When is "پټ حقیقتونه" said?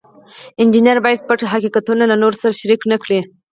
1.27-2.03